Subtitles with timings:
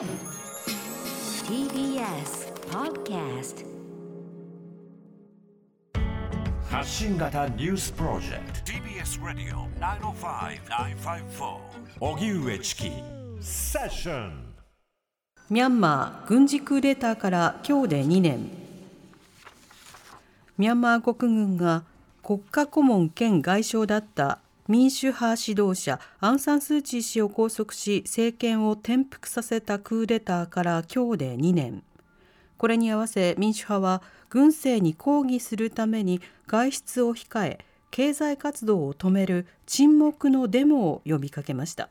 [0.00, 0.08] TBS
[2.70, 3.66] Podcast
[6.70, 8.72] 発信型ニュースプロジェクト。
[8.72, 11.58] TBS ラディオ905-954
[12.00, 12.90] おぎゅうえちき
[13.42, 14.54] セッション。
[15.50, 18.48] ミャンマー軍事クーデターから今日で2年。
[20.56, 21.82] ミャンマー国軍が
[22.22, 24.38] 国家顧問兼外相だった
[24.70, 31.82] 民主派指導者アン・サン・スー・チー氏を拘束し政権を転覆させたクーデターから今日で2年。
[32.56, 37.58] これに合わせ民主派は軍政に抗議するために外出を控え
[37.90, 41.88] 経済活動を止める沈黙のデモを呼びかけました。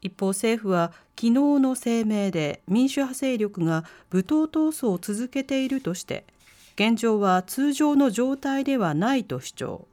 [0.00, 6.24] 一方政府は昨日の声明で民主派勢力が武闘闘争を続けているとして
[6.76, 9.88] 現状は通常の状態ではないと主張。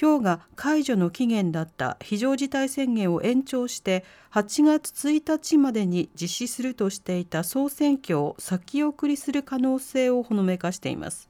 [0.00, 11.28] 今日が解除の期限だった非常事態宣言を延長して8月1日までに実施するとしていた総選挙を先送りする可能性をほのめかしています。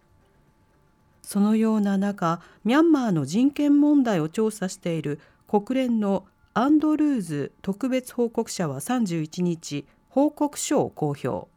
[1.22, 11.48] そのような中ミャンマーの人権問題を調査している国連のアンドルーズ特別報告者は31日報告書を公表。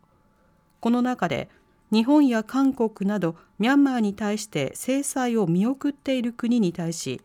[0.79, 1.49] この中で
[1.91, 7.21] 日本や韓国などミャンマーに対して制裁を見送っている国に対し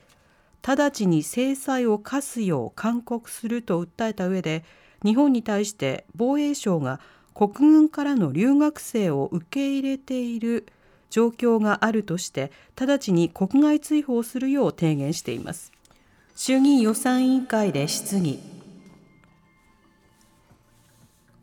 [0.62, 4.64] 直ちに制裁を科すよう勧告すると訴えた上で
[5.04, 7.00] 日本に対して防衛省が
[7.34, 10.66] 国軍からの留学生を受け入れている
[11.10, 12.50] 状況があるとして
[12.80, 15.70] 直ちに国外追放するよう提言しています。
[16.34, 18.55] 衆議院予算委員会で質疑。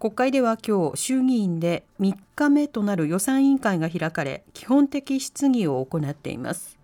[0.04, 6.78] 国会では今日衆議院で3日目となる予算委員会が開かれ基本的質疑を行っています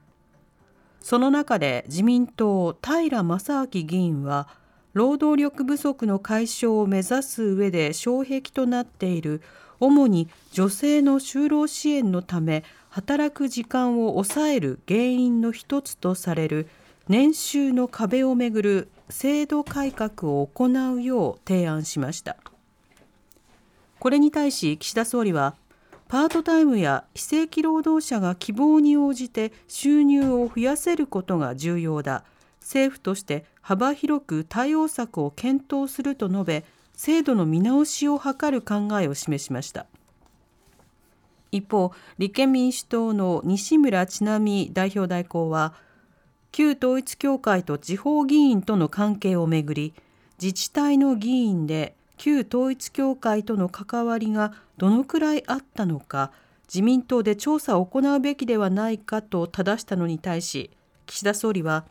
[1.01, 4.47] その中で自民党平正明議員は
[4.93, 9.41] 労働力不足の解消を目指す上で障壁となっている
[9.81, 16.69] 主に女性の就労支援のため働く時間を抑える原因の一つとされる
[17.09, 22.37] 年収の壁をめぐる制度改革を行うよう提案しました。
[23.99, 25.55] これに対し岸田総理は
[26.07, 32.23] パートタイムや非正規労働者が希望に応じて収入を増やせることが重要だ。
[32.61, 39.85] 政府として幅広く対応策を検討すると述べ制度の見直しを図る考えを示しました。
[41.51, 45.73] 一方立憲民主党の西村智奈美代表代行は
[46.51, 49.93] 旧統一教会と地方議員との関係をめぐり
[50.41, 56.31] 自治体の議員で旧統一教会との関わりがどのくらいあったのか
[56.67, 60.69] 自民党で調査を行うべきではないかと正したのに対し
[61.07, 61.85] 岸田総理は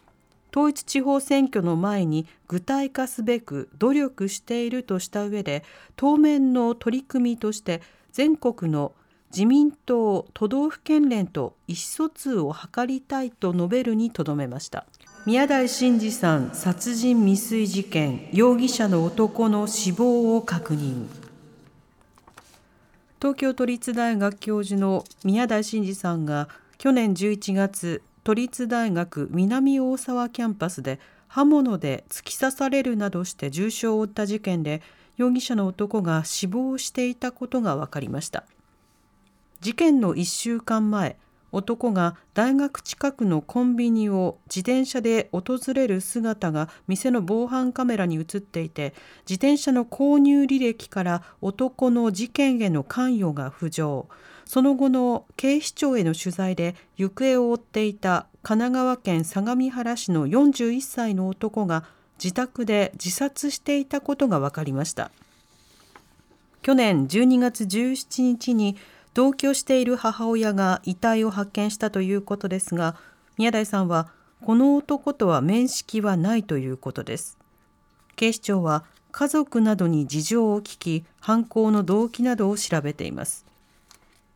[0.53, 5.65] 統一地方選挙の前に具体化すべく努力しているとした上で
[5.97, 7.81] 当面の取り組みとして
[8.13, 8.93] 全国の
[9.31, 14.87] 自民党都道府県連と意思疎通を図りたいと述べるにとどめました。
[15.29, 21.07] 宮台真司さん殺人未遂事件容疑者の男の死亡を確認。
[23.21, 34.81] 東京都立大学教授の宮台真司さんが去年11月都立大学南大沢キャンパスで刃物で突き刺されるなどして重傷を負った事件で
[35.19, 38.45] 容疑者の男が死亡していたことが分かりました。
[39.61, 41.19] 事件の1週間前
[41.51, 48.95] 男が大学近くのコンビニを自転車で訪れる姿が店の防犯カメラに映っていて
[49.29, 54.09] 自転車の購入履歴から男の事件への関与が浮上。
[54.45, 61.85] その後の警視庁への取材で行方を追っていた神奈川県相模原市の41歳の男が
[62.23, 65.11] 自宅で自殺していたことが分かりました。
[66.63, 68.77] 去年12月17日に
[69.19, 72.95] 同居している母親が遺体を発見したということですが
[73.37, 74.13] 宮台さんは
[74.45, 77.37] この男とは面識はないということです。
[78.15, 83.45] 警視庁は家族などに事情を聞き犯行の動機などを調べています。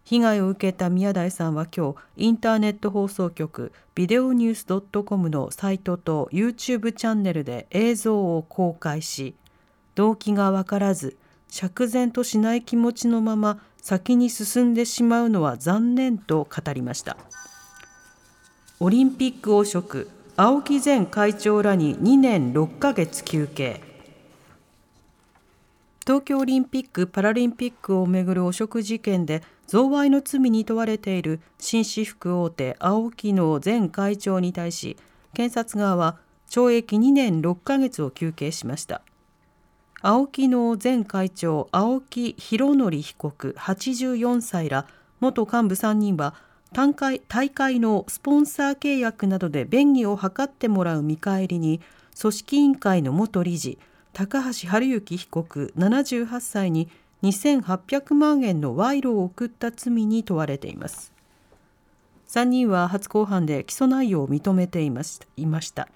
[0.02, 9.36] 被害を受けた宮台さんは今日インターネット放送局ビデオニュース .com のサイトと YouTube チャンネルで映像を公開し
[9.94, 11.16] 動機が分からず
[11.52, 17.19] 釈然としない気持ちのまま先に進んでしまうのは残念と語りました。
[18.81, 23.82] オリンピック汚職青木前会長らに2年6ヶ月休憩。
[26.06, 34.96] 東京オリンピック・パラリンピックをめぐる汚職事件で贈賄の罪に問われている紳士服大手青木の前会長に対し
[35.34, 36.16] 検察側は
[36.48, 39.02] 懲役2年6ヶ月を求刑しました。
[40.04, 44.87] 青木の前会長青木博則被告84歳ら
[45.20, 46.34] 元幹部3人は
[46.72, 51.81] 大会大会のスポンサー契約などで便宜を図ってもらう見返りに
[52.20, 53.78] 組織委員会の元理事
[54.12, 56.88] 高橋治之被告78歳に
[57.22, 61.12] 2800万円の賄賂を送った罪に問われています。
[62.28, 65.88] 3人は初公判で起訴内容を認めていました。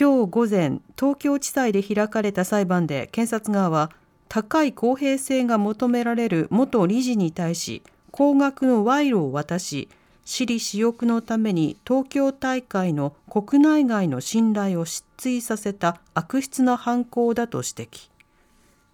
[0.00, 3.90] 今日午前東京地裁で開かれた裁判で検察側は
[4.28, 9.88] 高い公平性が求められる元理事に対し高額の賄賂を渡し
[10.24, 18.10] 私利私欲のために東京大会の国内外の信頼を失墜させた悪質な犯行だと指摘。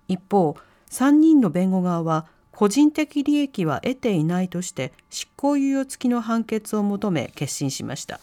[0.09, 0.57] 一方
[0.91, 8.21] 3人の弁護側は個人的利益は得ていないとして執行猶予付きの判決を求め決審しました。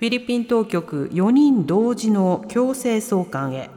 [0.00, 3.68] フィリピン当局4人同時の強制送還へ。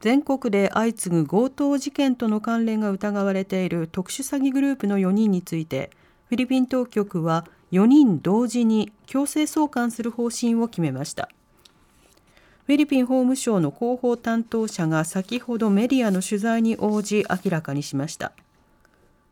[0.00, 5.88] 全国で相次ぐ強盗事件との関連が疑われている特殊詐欺グループの4人について
[6.28, 11.30] フィリピン当局は4人同時に強制送還する方針を決めました。
[12.66, 18.32] フィリピン法務省の広報担当者が先ほどメディアの取材に応じ明らかにしました。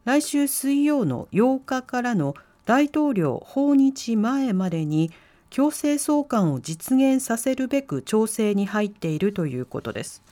[0.07, 2.35] 来週水曜の8日からの
[2.67, 5.11] 大統領訪日前までに
[5.51, 10.23] 強制送還を実現させるべく調整に入っているということです。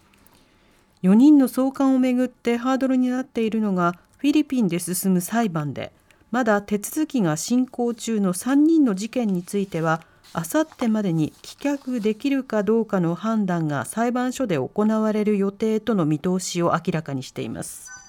[1.03, 5.93] 4人の送還をめぐってハードルになっているのがフィリピンで進む裁判で
[6.31, 10.03] まだ手続きが進行中の3人の事件については
[10.33, 18.02] あさってまでに棄却できるかどうかの判断が裁判所で行われる予定との見通しを明らかにしています。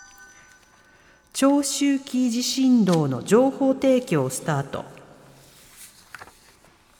[1.36, 4.86] 長周期地震動の情報提供スタート。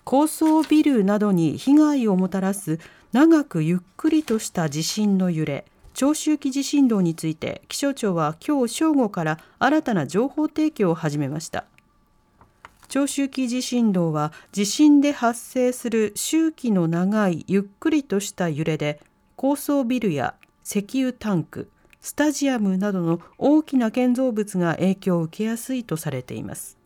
[0.04, 2.80] 高層ビルなどに被害をもたらす
[3.12, 5.66] 長くゆっくりとした地震の揺れ。
[5.94, 11.66] 長周期地震動について気象庁は今日正午から新たな情報提供を始めました。
[12.88, 19.00] 長周期地震動は地震で発生する周期の長いゆっくりとした揺れで
[19.36, 20.34] 高層ビルや
[20.66, 21.70] 石油タンク
[22.04, 26.78] スタジアムなどの大きな建造物が影響を受けやすいとされています。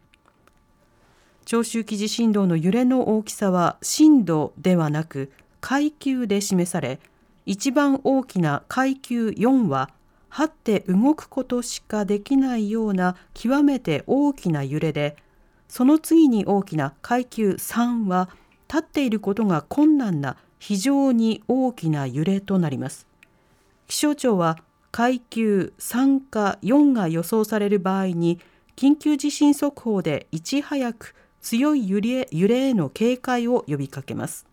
[1.44, 7.00] 長周期地震動の揺れの大きさは震度ではなく階級で示され
[7.48, 9.90] 一番大きな階級4は
[10.30, 15.16] 張って動くことしかできないような極めて大きな揺れで
[15.68, 18.30] その次に大きな階級3は
[18.68, 23.08] 立っていることが困難な非常に大きな揺れとなります。
[23.88, 24.60] 気象庁は
[24.98, 28.40] 階級3か4が予想される場合に
[28.76, 34.48] 緊急地震速報でいち早く強い揺れ揺れへの警戒を呼びかけます。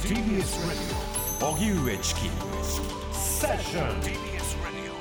[0.00, 0.60] TBS
[1.40, 2.30] Radio 荻上チキ
[3.12, 4.92] セッション TBS Radio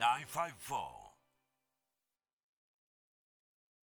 [0.00, 0.97] 905-954